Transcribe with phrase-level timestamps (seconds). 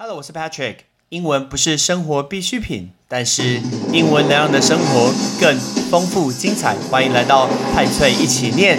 [0.00, 0.76] Hello，我是 Patrick。
[1.08, 3.60] 英文不是生活必需品，但是
[3.92, 5.58] 英文能让你的生活更
[5.90, 6.76] 丰富精彩。
[6.88, 8.78] 欢迎来到派翠一起念。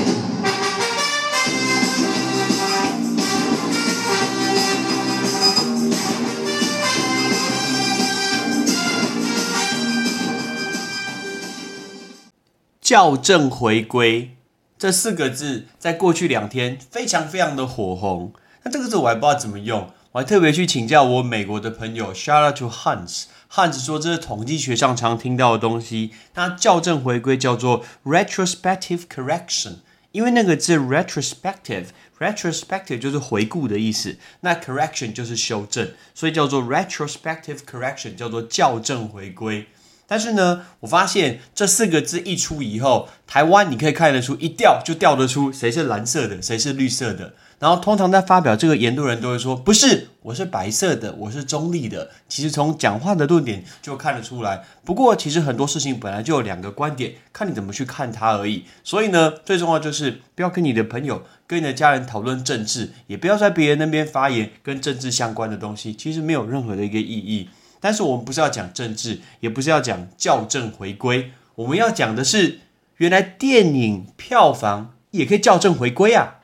[12.81, 14.37] 校正回归
[14.77, 18.31] 这四个字，在过去两天非常非常的火红。
[18.63, 19.91] 那这个字我还不知道怎么用。
[20.19, 26.11] 还特别去请教我美国的朋友，shout out to Hans，Hans 说这是统计学上常听到的东西。
[26.35, 29.75] 那校正回归叫做 retrospective correction，
[30.11, 39.67] 因为那个字 retrospective，retrospective 就是回顾的意思，那 correction 就是修正，所以叫做 retrospective correction，叫做校正回归。
[40.05, 47.35] 但是呢，我发现这四个字一出以后，台湾你可以看得出，一调就调得出谁是蓝色的，谁是绿色的。
[47.59, 52.09] 然后通常在发表这个言论人都会说，不是，我是白色的，我是中立的。
[52.29, 54.63] 其实从讲话的论点就看得出来。
[54.85, 58.63] 不过其实很多事情本来就有两个观点，看你怎么去看它而已。
[58.81, 67.49] 所以呢，最重要就是不要跟你的朋友、跟你的家人讨论政治，也不要在别人那边发言跟政治相关的东西，其实没有任何的一个意义。
[67.81, 72.59] 但是我们不是要讲政治，也不是要讲校正回归，我们要讲的是，
[72.97, 76.38] 原来电影票房也可以校正回归啊。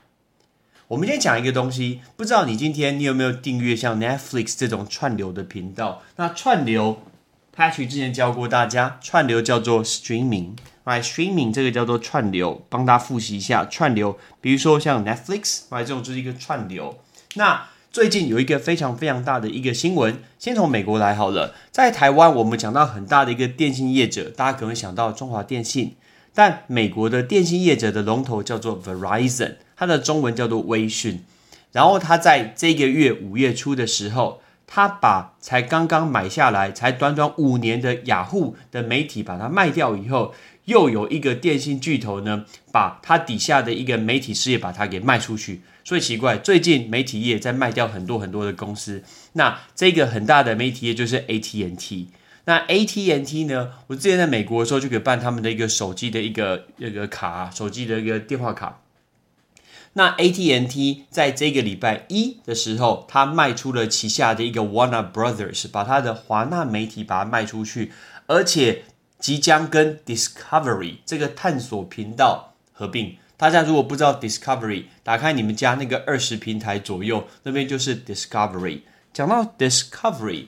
[0.88, 6.04] 我们今天讲一个东西，不知道你今天你有没有订阅像 Netflix 这种串流的频道？
[6.18, 7.00] 那串流
[7.58, 14.20] ，Patrick 之前教过大家，串流叫做 streaming，right？streaming 这个叫做串流，帮大家复习一下串流。
[14.40, 15.80] 比如说像 Netflix，right？
[15.80, 17.00] 这种就是一个串流。
[17.34, 21.56] 那最近有一个非常非常大的一个新闻，先从美国来好了。
[21.72, 25.96] 在台湾，我们讲到很大的一个电信业者，大家可能想到中华电信，
[26.36, 29.56] 但美国的电信业者的龙头叫做 Verizon。
[29.76, 31.24] 它的中文叫做微讯，
[31.72, 40.34] 然后他在这个月五月初的时候，他把才刚刚买下来才短短五年的雅虎的媒体把它卖掉以后，
[40.66, 45.62] 又有一个电信巨头呢，把它底下的一个媒体事业把它给卖出去。
[45.84, 52.08] 所以奇怪，最近媒体业在卖掉很多很多的公司，那这个很大的媒体业就是 AT&T。
[52.46, 58.80] 那 AT&T 呢，我之前在美国的时候就可以办他们的一个手机的一个那个卡，手机的一个电话卡。
[59.98, 67.94] 那 AT&T 在这个礼拜一的时候，它卖出了旗下的一个 Warner Brothers，把它的华纳媒体把它卖出去，
[68.28, 68.84] 而且
[69.20, 73.16] 即将跟 Discovery 这个探索频道合并。
[73.38, 78.82] 大家如果不知道 Discovery，打开你们家那个二十平台左右，那边就是 Discovery。
[79.14, 80.48] 讲到 Discovery，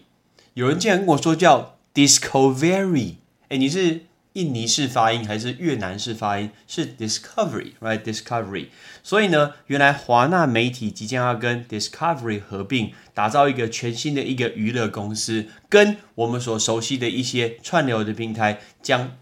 [0.56, 3.16] 有人竟然跟我说叫 Discovery，
[3.48, 4.07] 哎，你是？
[4.38, 6.52] 印尼式发音还是越南式发音？
[6.68, 8.68] 是 Discovery，right？Discovery。
[9.02, 19.14] 所以呢，原来华纳媒体即将要跟 Discovery 合并，打造一个全新的一个娱乐公司，跟我们所熟悉的一些串流的平台将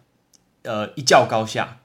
[0.63, 1.77] 呃一较高下。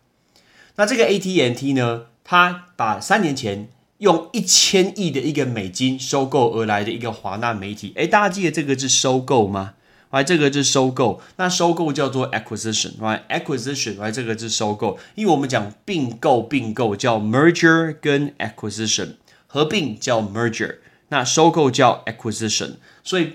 [0.75, 3.69] 那这个 AT&T 呢，它把三年前
[3.99, 9.75] 用一千亿的一个美金收购而来的一个华纳媒体，诶，大家记得这个是收购吗？
[10.11, 19.15] 来，这个是收购，那收购叫做 acquisition，right？acquisition，来，这个是收购，因为我们讲并购，并购叫 merger 跟 acquisition，
[19.47, 20.79] 合并叫 merger，
[21.11, 22.73] 那收购叫 acquisition，
[23.05, 23.35] 所以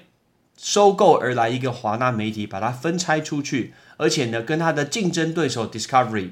[0.57, 6.31] 收购而来一个华纳媒体，把它分拆出去，而且呢，跟它的竞争对手 Discovery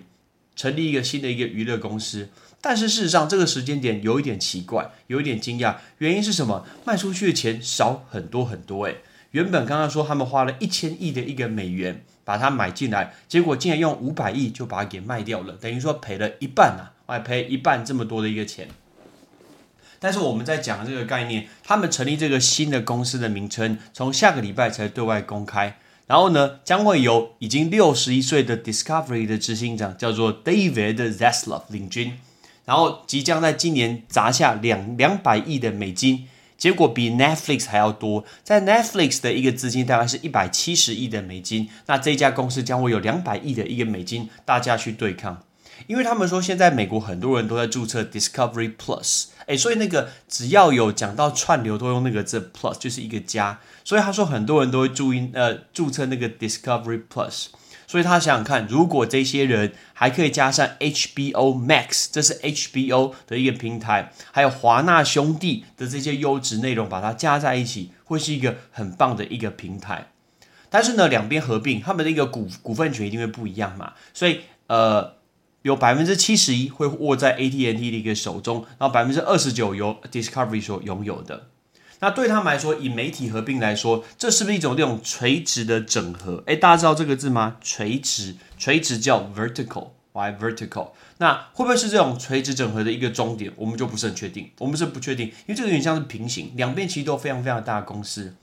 [0.57, 2.27] 成立一个新的一个娱乐公司，
[2.59, 6.65] 但是事实上这个时间点有一点奇怪，有一点惊讶，原因是什么？
[6.83, 8.97] 卖出去的钱少很多很多，诶。
[9.33, 18.67] 原本刚刚说他们花了一千亿的一个美元把它买进来，结果竟然用五百亿就把它给卖掉了，等于说赔了一半啊，还赔一半这么多的一个钱。
[19.99, 25.79] 但是我们在讲这个概念，他们成立这个新的公司的名称，从下个礼拜才对外公开。
[26.05, 32.19] 然后呢，将会由已经六十一岁的 Discovery 的执行长叫做 David Zaslav 领军，
[32.65, 36.27] 然后即将在今年砸下两两百亿的美金。
[36.57, 45.43] 结果比 Netflix 还要多，在 Netflix 的一个资金大概是一百七十亿的美金，那这家公司将会有两百亿的一个美金，大家去对抗。
[45.87, 57.47] 因为他们说现在美国很多人都在注册 Discovery Plus，哎，所以那个只要有讲到串流都用那个字 Plus，就是一个加，所以他说很多人都会注意呃注册那个 Discovery Plus。
[57.93, 70.07] 所以他想想看，如果这些人还可以加上 HBO Max，这是 HBO 的一个平台，还有华纳兄弟的这些优质内容，把它加在一起，会是一个很棒的一个平台。
[70.71, 73.93] 但是呢，两边合并，他们的一个股股份权一定会不一样嘛。
[74.11, 75.17] 所以呃，
[75.61, 81.49] 有百分之七十一会握在 AT&T 的一个手中，然后百分之二十九由 Discovery 所拥有的。
[82.03, 86.43] 那对他们来说，以媒体合并来说，这是不是一种这种垂直的整合？
[86.47, 87.55] 诶，大家知道这个字吗？
[87.61, 90.89] 垂直，垂直叫 vertical，why vertical？
[91.19, 93.53] 那会不会是这种垂直整合的一个终点？
[93.55, 98.35] 我们就不是很确定，我们是不确定，因为这个有点像是平行，两边其实都非常非常大的公司。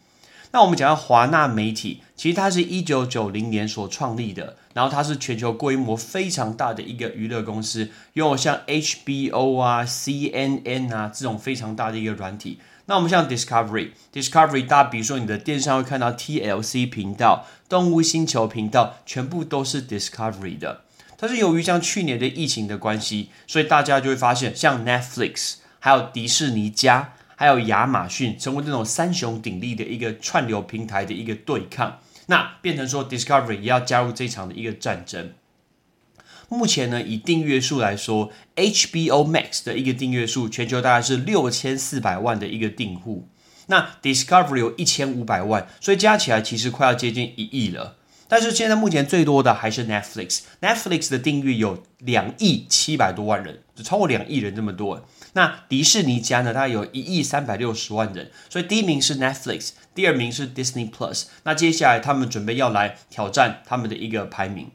[0.53, 12.59] 那我们讲到华纳媒体，其实它是一九九零年所创立的，然后它是全球规模非常大的一个娱乐公司，拥有像 HBO 啊、CNN 啊这种非常大的一个软体。
[12.91, 20.81] 那我们像 Discovery，Discovery 大家比如说你的电视上会看到 TLC 频道、动物星球频道，全部都是 Discovery 的。
[21.17, 27.13] 但是由于像去年的疫情的关系，所以大家就会发现，像 Netflix 还有迪士尼加。
[27.37, 35.33] 还有亚马逊成为这种三雄鼎立的一个串流平台的一个对抗，那变成说 Discovery 也要加入这场的一个战争。
[36.51, 43.29] 目前呢，以订阅数来说，HBO Max 的一个订阅数全球大概是六千四百万的一个订户，
[43.69, 47.97] 那 Discovery 有一千五百万，所以加起来其实快要接近一亿了。
[48.27, 55.07] 但是现在目前最多的还是 Netflix，Netflix 的订阅有两亿七百多万人，就超过两亿人这么多。
[55.35, 56.53] 那迪士尼家呢？
[56.53, 61.27] 大概有一亿三百六十万人，所以第一名是 Netflix，第二名是 Disney Plus。
[61.45, 64.71] 那接下来他们准备要来挑战他们的一个排名。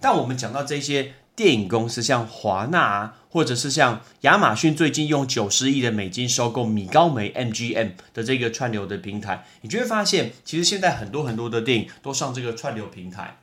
[0.00, 13.38] 但我们讲到这些电影公司，像华纳啊，或者是像亚马逊最近用九十亿的美金收购米高梅 MGM 的这个串流的平台，你就会发现，其实现在很多很多的电影都上这个串流平台。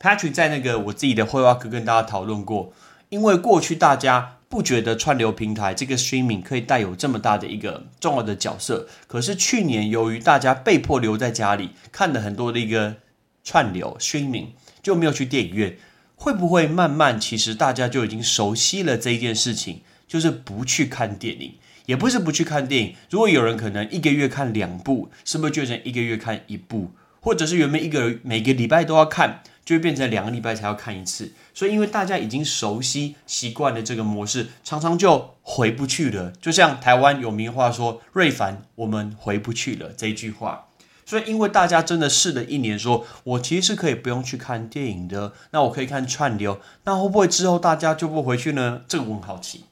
[0.00, 2.72] Patrick 在那个我自己的绘画课跟大家讨论过，
[3.08, 4.32] 因为过去大家。
[4.48, 12.94] 不觉得串流平台这个 streaming 可以带有这么大的一个重要的角色，可是去年由于大家被迫留在家里，看了很多的一个
[13.42, 14.50] 串流 streaming，
[14.80, 15.76] 就没有去电影院，
[16.16, 21.54] 会不会慢慢其实大家就已经熟悉了这一件事情，就是不去看电影，
[21.86, 26.90] 也不是不去看电影，如果有人可能一个月看两部，是不是就成一个月看一部，
[27.20, 29.42] 或者是原本一个每个礼拜都要看？
[29.64, 36.30] 就会变成两个礼拜才要看一次，所以因为大家已经熟悉习惯了这个模式，常常就回不去了。
[36.40, 40.65] 就像台湾有名话说：“瑞凡，我们回不去了。”这一句话，
[41.06, 48.82] 所以因为大家真的试了一年，说我其实是可以不用去看电影的，那我可以看串流，那会不会之后大家就不回去呢？
[48.86, 49.64] 这个我很好奇。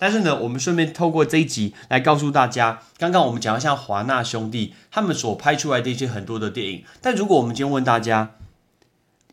[0.00, 8.36] 但是呢，我们顺便透过这一集来告诉大家，刚刚我们讲到像华纳兄弟他们所拍出来的一些很多的电影，但如果我们今天问大家，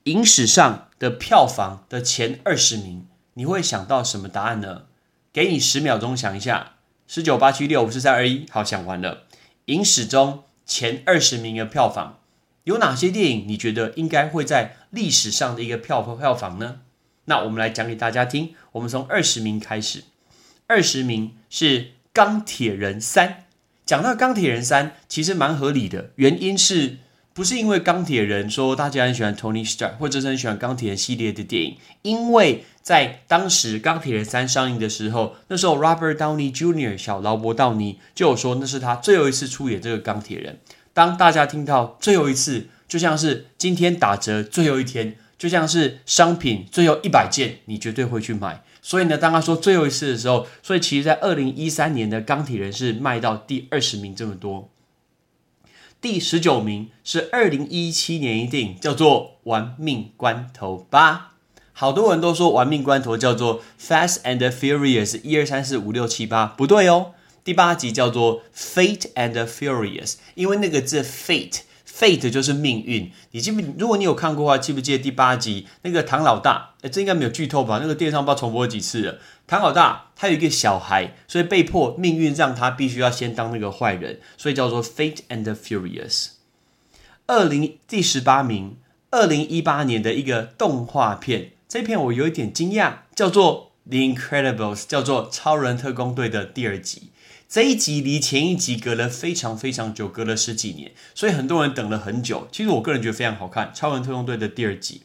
[0.05, 3.05] 影史上的票房的前二十名，
[3.35, 4.83] 你会想到什么答案呢？
[5.31, 6.73] 给你十秒钟想一下，
[7.07, 9.23] 十九八七六五四三二一，好，想完了。
[9.65, 12.19] 影史中前二十名的票房
[12.63, 13.47] 有哪些电影？
[13.47, 16.81] 你觉得应该会在历史上的一个票房票房呢？
[17.25, 18.53] 那我们来讲给大家听。
[18.73, 20.03] 我们从二十名开始，
[20.67, 21.81] 二十名是
[22.11, 23.29] 《钢铁人三》。
[23.85, 26.97] 讲到《钢铁人三》，其实蛮合理的，原因是。
[27.35, 36.97] 不是因为钢铁人说大家很喜欢 Tony Stark，或者是很喜欢钢铁人系列的电影，因为在当时钢铁人三上映的时候，那时候 Robert Downey Jr.
[36.97, 40.59] 小劳勃道尼就有说那是他最后一次出演这个钢铁人。
[40.93, 48.63] 当大家听到最后一次，就像是今天打折最后一天，就像是商品最后一百件，你绝对会去买。
[48.81, 54.69] 所以呢，当他说最后一次的时候，所以其实在二零一三年的钢铁人是卖到第二十名这么多。
[56.05, 61.31] 第十九名是二零一七年一电影，叫做《玩命关头八》。
[61.73, 67.13] 好多人都说《玩命关头》叫做《Fast and Furious》，一二三四五六七八，不对哦。
[67.43, 71.61] 第八集叫做《Fate and Furious》，因为那个字 Fate
[71.97, 73.09] Fate 就是命运。
[73.31, 73.61] 你记不？
[73.79, 76.71] 如果你有看过的话，记不记得第八集那个唐老大？
[76.81, 77.79] 哎，这应该没有剧透吧？
[77.81, 79.19] 那个电视不知道重播了几次了。
[79.47, 86.25] 唐老大他有一个小孩，所以被迫命运让他必须要先当那个坏人，所以叫做《Fate and the Furious》。
[87.27, 88.75] 二零第十八名，
[89.11, 97.11] 二零一八年的一个动画片，这片我有一点惊讶，叫做《The Incredibles》，叫做《超人特工队》的第二集。
[97.47, 102.47] 这一集离前一集隔了非常非常久，隔了十几年，所以很多人等了很久。
[102.51, 105.01] 其实我个人觉得非常好看，《超人特工队》的第二集。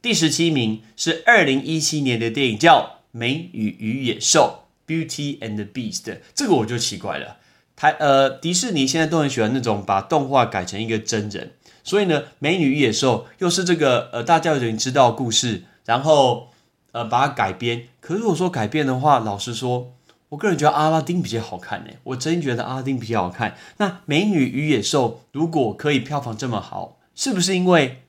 [0.00, 3.00] 第十七名是二零一七年的电影，叫。
[3.16, 7.36] 美女与野兽，Beauty and the Beast，这个我就奇怪了。
[7.76, 11.52] 台呃，迪士尼现在都很喜欢那种把动画改成一个真人，
[11.84, 16.48] 所以呢，美女与野兽又是这个呃大家已经知道故事，然后
[16.90, 17.86] 呃把它改编。
[18.00, 19.93] 可如果说改编的话，老实说，
[20.34, 21.90] 我个人觉得阿拉丁比较好看呢。
[22.02, 23.56] 我真觉得阿拉丁比较好看。
[23.78, 28.00] 那美女与野兽如果可以票房这么好，是不是因为？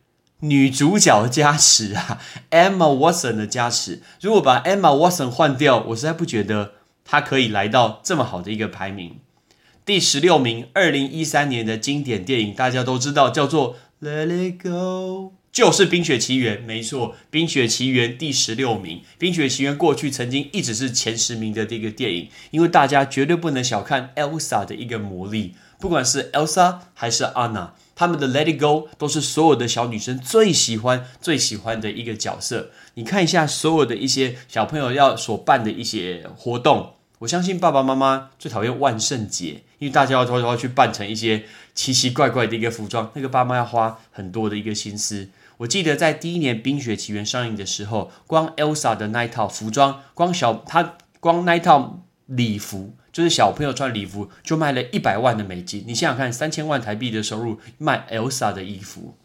[0.42, 2.20] 女主角加持啊
[2.52, 4.02] ，Emma Watson 的加持。
[4.20, 6.74] 如果把 Emma Watson 换掉，我实在不觉得
[7.06, 9.20] 她可以来到这么好的一个排名。
[9.86, 14.70] 第十六名，二零一三年的经典电影，大家都知道，叫做《Let It Go》，
[15.56, 16.58] 就是《冰雪奇缘》。
[16.66, 28.66] 没错，《冰雪奇缘》第十六名，《冰雪奇缘》过去曾经一直是前十名的这个电影，因为大家绝对不能小看 Elsa 的一个魔力，不管是 Elsa 还是 Anna，他们的《Let It Go》
[28.98, 32.72] 都是所有的小女生最喜欢、最喜欢的一个角色。
[32.96, 36.96] 你看一下所有的一些小朋友要所办的一些活动。
[37.20, 45.30] 我相信爸爸妈妈最讨厌万圣节，因为大家要都要去扮成一些奇奇怪怪的一个服装，那个爸妈要花很多的一个心思。
[45.58, 55.84] 我记得在第一年《冰雪奇缘》上映的时候，光 Elsa 的那一套服装，光小他光那一套礼服，就是小朋友穿礼服，就卖了一百万的美金。
[55.88, 59.16] 你想想看，三千万台币的收入卖 Elsa 的衣服。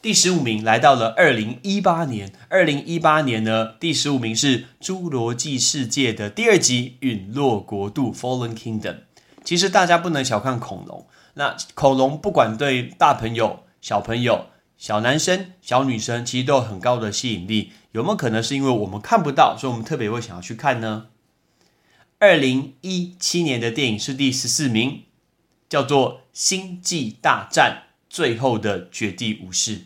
[0.00, 8.96] 第十五名来到了二零一八年，二零一八年呢，第十五名是《侏罗纪世界》的第二集《陨落国度》（Fallen Kingdom）。
[9.44, 14.46] 其实大家不能小看恐龙，那恐龙不管对大朋友、小朋友、
[14.82, 17.70] 小男生、小女生，其实都有很高的吸引力。
[17.92, 21.06] 有没有可能是因为我们看不到，所以我们特别会想要去看呢？
[22.18, 25.04] 二零一七年的电影是第十四名，
[25.68, 29.76] 叫做《星际大战：最后的绝地武士》。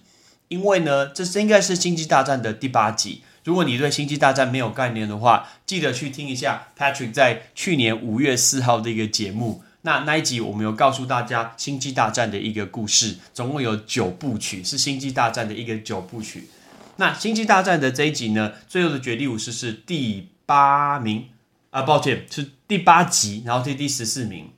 [0.49, 3.21] 因为呢，这是应该是《星际大战》的第八集。
[3.45, 9.62] 如果你对《星际大战》没有概念的话，记得去听一下 Patrick 在去年五月四号的一个节目。
[9.87, 16.49] 那那一集我们有告诉大家《星际大战》的一个故事，总共有九部曲，是《星际大战》的一个九部曲。
[16.97, 21.28] 那《星际大战》的这一集呢，最后的绝地武士是第八名
[21.71, 24.50] 啊，抱歉是第八集，然后是第十四名，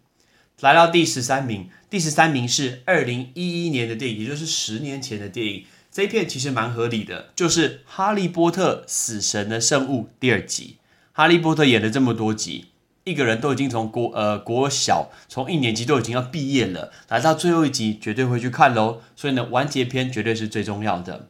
[0.61, 1.69] 来到第十三名。
[1.91, 5.67] 第十三名是二零一一年的电影，也就是十年前的电影。
[5.93, 10.79] 这一片其实蛮合理的，就是《哈利波特：死神的圣物》第二集。
[11.13, 12.69] 哈利波特演了这么多集，
[13.09, 19.01] 一个人都已经从国呃国小从一年级都已经要毕业了，来到最后一集绝对会去看喽。
[19.17, 21.29] 所以呢，完结篇绝对是最重要的。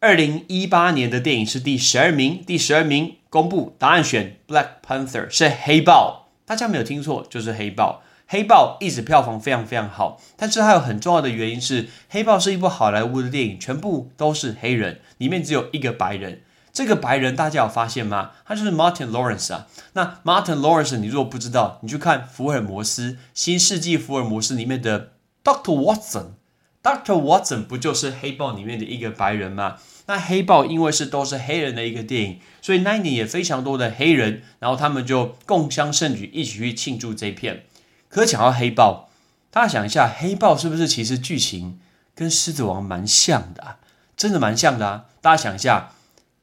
[0.00, 8.02] 二零一八年的电影是第十二名，第十二名公布答案选《Black Panther》是黑豹，大家没有听错，就是黑豹。
[8.26, 16.40] 黑豹一直票房非常非常好，但是它有很重要的原因是，黑豹是一部好莱坞的电影，全部都是黑人，里面只有一个白人。
[16.72, 18.30] 这个白人大家有发现吗？
[18.46, 19.66] 他就是 Martin Lawrence 啊。
[19.92, 25.10] 那 Martin Lawrence 你如果不知道，你去看福尔摩斯新世纪福尔摩斯里面的
[25.44, 29.76] Doctor Watson，Doctor Watson 不就是黑豹里面的一个白人吗？
[30.06, 37.66] 那黑豹因为是都是黑人的一个电影，所以那一年也非常多的黑人，然后他们就共襄盛举，一起去庆祝这片。
[38.08, 39.10] 可讲到黑豹，
[39.50, 41.78] 大家想一下，黑豹是不是其实剧情
[42.14, 43.62] 跟狮子王蛮像的？
[43.62, 43.76] 啊
[44.14, 45.06] 真的蛮像的啊！
[45.20, 45.92] 大家想一下，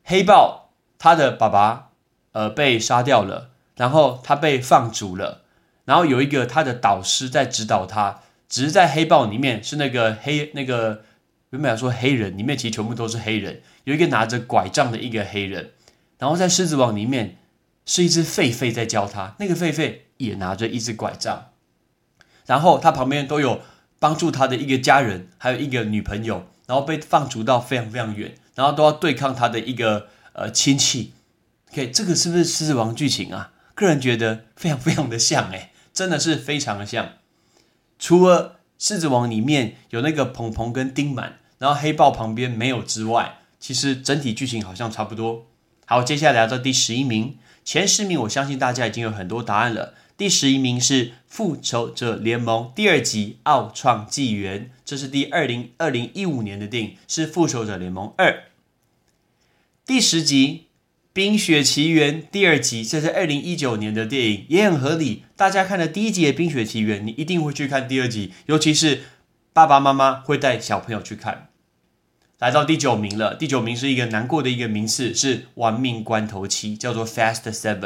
[0.10, 1.92] 黑豹他的爸爸
[2.32, 5.44] 呃被杀掉了，然后他被放逐了，
[5.86, 11.04] 然后有一个他的导师在指导他，只是在黑豹里面是那个黑那个
[11.52, 15.74] 原本来说黑人里面其实全部都是黑人，有一个拿着拐杖的一个黑人，
[16.18, 17.38] 然后在狮子王里面
[17.86, 21.52] 是一只狒狒在教他，那个狒狒也拿着一只拐杖。
[22.48, 23.62] 然后他旁边都有
[24.00, 31.14] 帮助他的一个家人，还有一个女朋友，然后被放逐到非常非常远，然后都要对抗他的一个呃亲戚。
[31.72, 33.52] OK，这个是不是狮子王剧情啊？
[33.76, 37.14] 个人觉得非常非常的像，诶，真的是非常的像。
[37.98, 45.46] 除了狮子王里面有那个鹏鹏跟丁满，然后黑豹旁边没有之外，其实整体剧情好像差不多。
[45.86, 49.94] 好，接下来到第十一名，前十名我相信大家已经有很多答案了。
[50.20, 58.32] 第十一名是《复仇者联盟》第二集《奥创纪元》，这是第二零二零一五年的电影，是《复仇者联盟二》。
[59.86, 60.66] 第十集
[61.14, 65.24] 《冰雪奇缘》第二集，这是二零一九年的电影，也很合理。
[65.38, 69.04] 大家看了第一集的《冰雪奇缘》，你一定会去看第二集，尤其是
[69.54, 71.48] 爸爸妈妈会带小朋友去看。
[72.40, 77.80] 来到第九名了，第九名是一个难过的一个名次，是《亡命关头七》，叫做《Fast Seven》。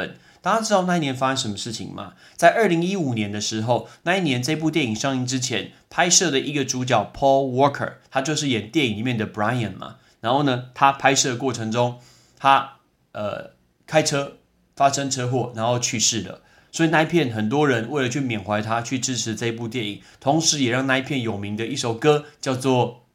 [0.44, 2.12] 大家知道那一年发生什么事情吗？
[2.36, 9.96] 在二零一五年的时候，那一年这部电影上映之前，拍摄的一个主角 Paul Walker，他就是演电影里面的 Brian 嘛。
[10.20, 11.98] 然后呢，他拍摄过程中，
[12.38, 12.76] 他
[13.12, 13.52] 呃
[13.86, 14.36] 开车
[14.76, 16.42] 发生车祸，然后去世了。
[16.70, 23.06] 所以那一片很多人为了去缅怀他，去支持这部电影，同时也让那一片有名的一首歌叫做，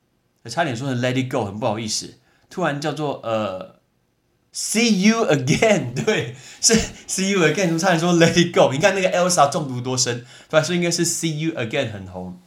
[0.46, 2.16] 差点说成 Let It Go，很不好意思，
[2.50, 3.78] 突然叫做呃。
[4.54, 6.74] See you again， 对，是
[7.08, 7.78] See you again。
[7.78, 8.72] 差点说 Let it go。
[8.74, 10.64] 你看那个 Elsa 中毒多深，对吧？
[10.64, 12.40] 所以应该是 See you again 很红。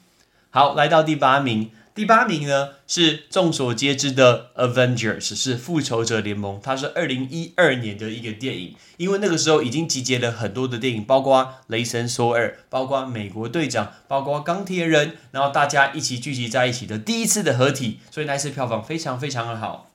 [0.50, 8.75] 好，来到第八名，第八名呢是众所皆知的《Avengers》，是复仇者联盟，它是二零一二年的一个电影。
[8.97, 19.91] 因为那个时候已经集结了很多的电影，包括《雷神索尔》，包括《美国队长》，包括《钢铁人》，然后大家一起聚集在一起的第一次的合体，所以那次票房非常非常的好。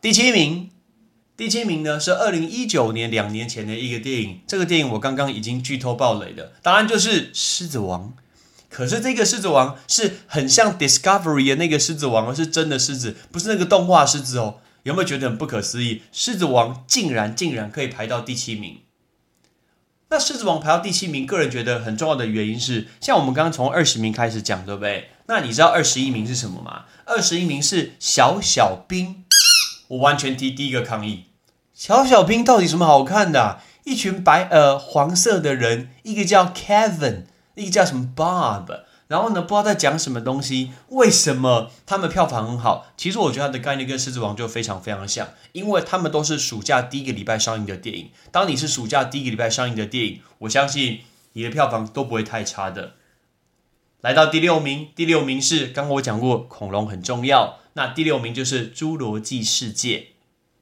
[0.00, 0.70] 第七名，
[1.36, 8.14] 第七名呢是二零一九年两年前的一个电影，这个电影我刚刚已经剧透爆雷了，答案就是《狮子王》。
[8.70, 14.60] 可是这个狮子王是很像 Discovery 的那个狮子王，而是真的狮子，不是那个动画狮子哦。
[14.84, 16.02] 有没有觉得很不可思议？
[16.12, 18.82] 狮子王竟然竟然可以排到第七名？
[20.10, 25.10] 那狮子王排到第七名，个人觉得很重要的原因是，像我们刚刚从二十名开始讲，对不对？
[25.26, 26.84] 那你知道二十一名是什么吗？
[27.04, 29.24] 二十一名是小小兵。
[29.88, 31.24] 我完全提第一个抗议：
[31.74, 33.60] 小小兵到底什么好看的？
[33.84, 37.24] 一群白呃黄色的人，一个叫 Kevin。
[37.54, 40.70] 一个叫什么 Bob，然后呢，不知道在讲什么东西。
[40.90, 42.86] 为什么他们票房很好？
[42.96, 48.10] 其实我觉得它的概念跟《狮子王》就非常非常像，因为他们都是暑假第一个礼拜上映的电影。
[48.30, 51.00] 当你是暑假第一个礼拜上映的电影，我相信
[51.32, 52.92] 你的票房都不会太差的。
[54.00, 59.98] 来到第六名，第六名是刚刚我讲过恐龙很重要，那第六名就是《侏罗纪世界》，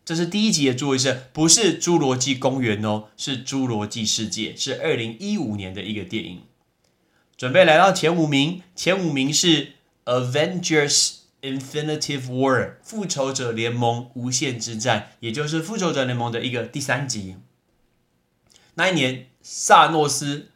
[0.06, 6.44] 这是第一集的注意是，不是《侏罗纪公园》哦，是《侏罗纪世界》，是二零一五年的一个电影。
[7.36, 9.66] 准备来到前五名，前五名是
[10.06, 17.36] 《Avengers: Infinity War》复仇者联盟无限之战，也就是复仇者联盟的一个第三集。
[18.76, 20.48] 那一年，萨诺斯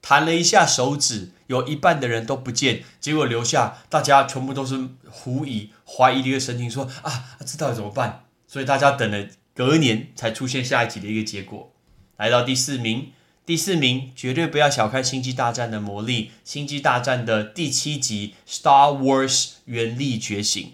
[0.00, 11.72] 弹了一下手指，有一半的人都不见，结果留下大家全部都是狐疑、怀疑的一个神情，说：“啊，这到底怎么办？”所以大家等了隔年才出现下一集的一个结果。
[12.16, 13.12] 来到第四名。
[13.44, 20.64] 第四名，绝对不要小看《星际大战》的魔力，《星际大战》的第七集《Star Wars：原力觉醒》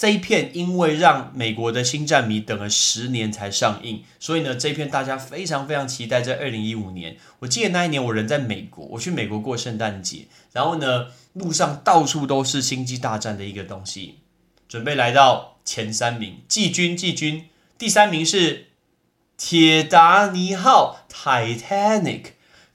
[0.00, 6.20] 这一片，因为让美国的星战迷等了十年才上映，所以呢，这一片大家非常非常期待。
[6.20, 14.20] 在二零一五年，我记得那一年我人在美国，我去美国过圣诞节，然后呢，路上到处都是《星际大战》的一个东西。
[14.68, 18.66] 准备来到前三名，季军，季军，第三名是。
[19.40, 22.22] 铁达尼号 （Titanic），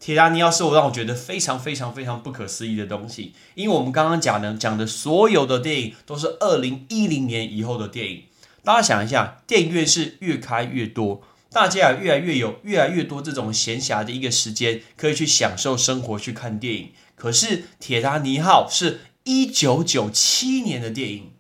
[0.04, 8.24] 铁达尼号是我让我觉得非常非常非常不可思议的东西，因为我们刚刚讲的讲的所有的电影都是二零一零年以后的电影。
[8.66, 16.92] 大家想一下，电影院是越开越多，大家也越来越有越来越多这种闲暇的一个时间，可以去享受生活，去看电影。
[17.16, 21.32] 可是铁达尼号是一九九七年的电影。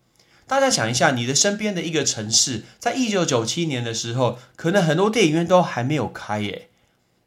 [0.47, 6.69] 大家想一下，你的身边的一个城市，在一九九七年的时候，可能很多电影院都还没有开耶。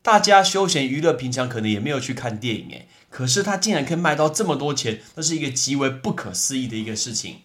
[0.06, 2.86] 大家休闲娱乐，平常可能也没有去看电影诶。
[3.10, 7.38] 可是它竟然可以卖到这么多钱，那是一个极为不可思议的一个事情。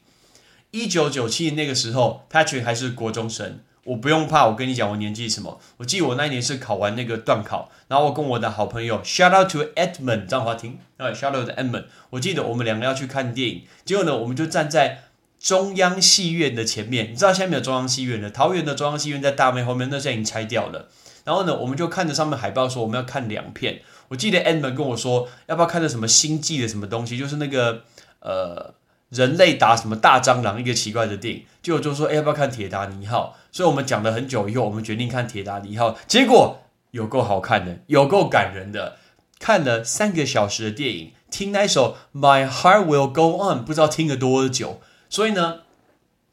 [0.70, 5.60] 一九九七年那个时候，Patrick 还是国中生，我不用怕，我跟你讲我年纪什么。
[5.78, 15.06] 我记得我那一年是考完那个段考，然后我跟我的好朋友 Shout out to Edmund 张华庭，啊 Shout out to Edmund，我记得我们两个要去看电影，结果呢，我们就站在。
[15.42, 18.30] 中央戏院的前面，你知道现在没有中央戏院了。
[18.30, 20.88] 桃园的中央戏院在大梅后面，那现在已经拆掉了。
[21.24, 23.82] 然后呢，我们就看着上面海报说我们要看两片。
[24.10, 27.84] 我记得 N 们跟我说，要不要看的什么星际的什么东西，就是那个
[28.20, 28.74] 呃
[29.10, 31.46] 人类打什么大蟑螂一个奇怪的电影。
[31.62, 33.38] 结果就说，哎，要不要看铁达尼号？
[33.52, 35.98] 所以我们讲了很久以后，我们决定看铁达尼号。
[36.08, 38.98] 结果有够好看的，有够感人的，
[39.40, 44.82] 看了三个小时的电影，听那首 My Heart Will Go On，不知道听了多久。
[45.10, 45.60] 所以呢，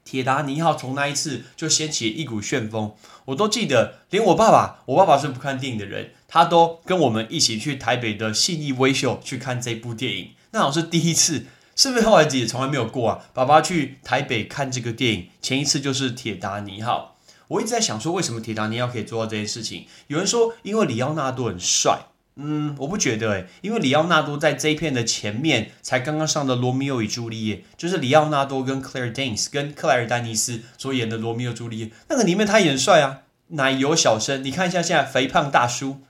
[0.04, 2.94] 铁达尼号从那一次就掀起一股旋风，
[3.28, 11.44] 我都记得，连我爸爸，我爸爸是不看电影的人，他都跟我们一起去台北的信义威秀去看这部电影，那好像是第一次，
[11.76, 13.26] 是不是后来也从来没有过啊？
[13.34, 17.16] 爸爸去台北看这个电影，前一次就是铁达尼号，
[17.48, 19.86] 我一直在想说，为什么铁达尼号可以做到这件事情？
[20.06, 21.98] 有人说，因为里奥纳多很帅。
[22.40, 34.44] 嗯，我不觉得诶，因为里奥纳多在这一片的前面才刚刚上的《罗密欧与朱丽叶》，就是里奥纳多跟 Claire Danes 跟克莱尔丹尼斯所演的《罗密欧朱丽叶》，那个里面他演帅啊，奶油小生。
[34.44, 36.00] 你看一下现在肥胖大叔，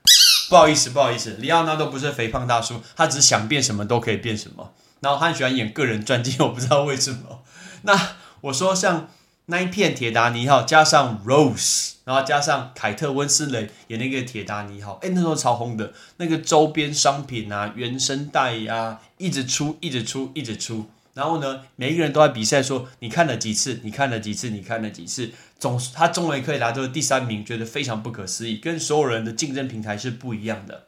[0.51, 7.41] 不好意思，不好意思，里奥纳多不是肥胖大叔，他只是想变什么都可以变什么，然后他很喜欢演个人传记，我不知道为什么。
[7.81, 7.99] 那
[8.41, 9.09] 我说像。
[9.51, 20.85] 那一片铁达尼号加上 Rose，然后加上凯特温斯雷演那个铁达尼号，哎，那时候超红的，那个周边商品啊、原声带呀，一直出，一直出，一直出。
[21.15, 23.79] 然后呢，每一个人都在比赛说，你看了几次？
[23.83, 24.51] 你看了几次？
[24.51, 25.31] 你看了几次？
[25.57, 30.83] 总他终于可以拿到第三名，觉得非常不可思议，跟所有人的竞争平台是不一样的。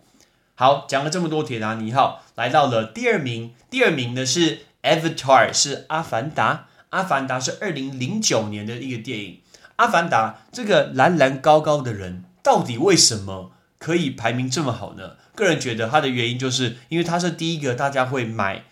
[0.54, 9.42] 好，讲了这么多铁达尼号，来到了第二名，第二名呢是 Avatar 是阿凡达，阿凡达是二零零九年的一个电影。
[9.78, 15.16] 阿凡达这个蓝蓝高高的人，到底为什么可以排名这么好呢？
[15.34, 18.66] 个人觉得他的原因就是因为他是第一个大家会买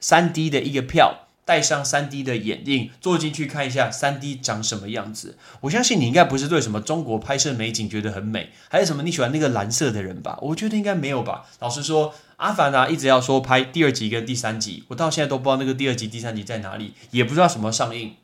[0.00, 1.25] 三 D 的一个票。
[1.46, 5.38] 戴上三 D 的眼镜，坐进去看一下三 D 长什么样子。
[5.62, 10.38] 我相信你应该不是对什么中国拍摄美景觉得很美，还有什么你喜欢那个蓝色的人吧？
[10.42, 11.46] 我觉得应该没有吧。
[11.60, 18.16] 老实说，阿凡达一直要说拍第二集跟第三集，我到现在都不知道那个第二集、第三集在哪里，也不知道什么上映。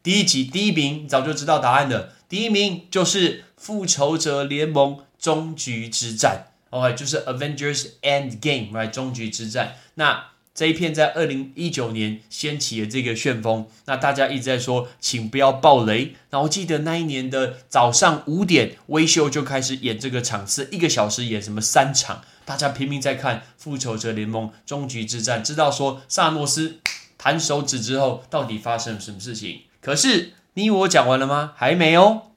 [0.00, 6.46] 第一集第一名早就知道答案了，第一名就是《复仇者联盟：终局之战》
[6.78, 8.90] ，OK，就是 Avengers End Game，right？
[8.90, 9.74] 终局之战。
[9.96, 16.16] 那这一片在二零一九年掀起了这个旋风，那大家一直在说，请不要爆雷。
[16.30, 26.80] 那我记得那一年的早上五点，微秀就开始演这个场次，一个小时演什么三场，大家拼命在看《复仇者联盟：终局之战》，知道说萨诺斯
[27.16, 29.60] 弹手指之后到底发生了什么事情。
[29.80, 31.52] 可是你我讲完了吗？
[31.54, 32.22] 还没哦，《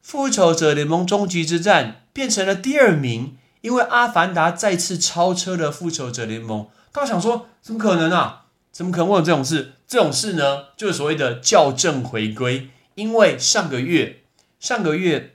[0.00, 6.62] 复仇者联盟：终局之战》变成了第二名，因为《阿凡达》再次超车了《复仇者联盟》。
[6.92, 8.46] 他想说，怎么可能啊？
[8.70, 9.72] 怎么可能会有这种事？
[9.86, 12.70] 这种事呢，就是所谓的校正回归。
[12.94, 14.22] 因为上个月，
[14.60, 15.34] 上个月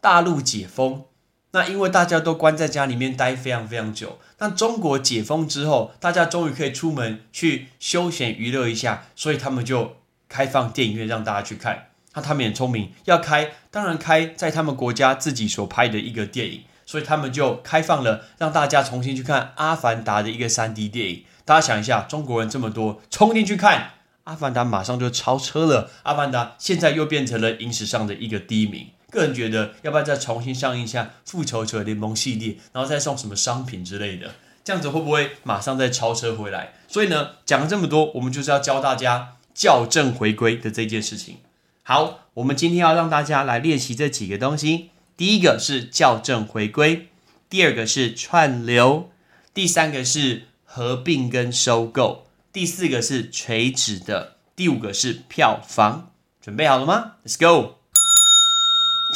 [0.00, 1.04] 大陆解封，
[1.52, 9.96] 那因为大家都关在家里面待非常非常久，那中国解封之后，大家终于可以出门去休闲娱乐一下，所以他们就
[10.28, 11.90] 开放电影院让大家去看。
[12.14, 16.62] 那他们也聪明，要开当然开在他们国家自己所拍的一个电影。
[16.86, 21.24] 所以他们就开放了，让大家重新去看《阿凡达》的一个三 D 电影。
[21.44, 23.78] 大家想一下，中国人这么多，冲进去看
[24.24, 25.88] 《阿凡达》，马上就超车了。
[26.04, 28.88] 《阿凡达》现在又变成了影史上的一个第一名。
[29.10, 34.32] 个人觉得，要不要再重新上映一下《复仇者联盟》系列，然后再送什么商品之类的？
[34.64, 36.72] 这样子会不会马上再超车回来？
[36.88, 41.36] 所以呢，讲了这么多，我们就是要教大家校正回归的这件事情。
[41.82, 44.90] 好，我们今天要让大家来练习这几个东西。
[45.16, 47.08] 第一个是校正回归，
[47.48, 49.12] 第二个是串流，
[49.52, 56.10] 第三个是合并跟收购，第四个是垂直的，第五个是票房。
[56.40, 57.76] 准备好了吗？Let's go。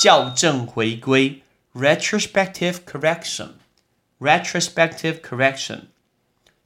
[0.01, 1.43] 校正回归
[1.75, 5.87] ，retrospective correction，retrospective correction。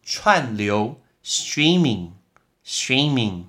[0.02, 3.44] 串流，streaming，streaming。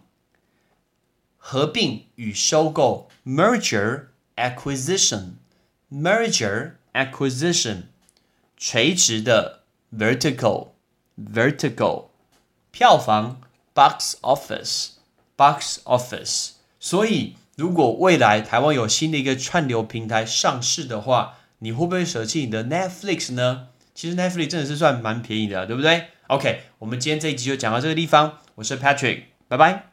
[1.37, 5.33] 合并与收购，merger，acquisition。
[5.93, 7.83] Merger acquisition，
[8.57, 9.61] 垂直的
[9.95, 10.69] vertical
[11.17, 12.05] vertical，
[12.71, 13.39] 票房
[13.75, 14.93] box office
[15.37, 16.53] box office。
[16.79, 23.67] 所以，如果未来台湾有新的一个串流平台上市的话，你会不会舍弃你的 Netflix 呢？
[23.93, 28.39] 其实 Netflix 真的是算蛮便宜的，对不对？OK，我们今天这一集就讲到这个地方。
[28.55, 29.92] 我是 Patrick，拜拜。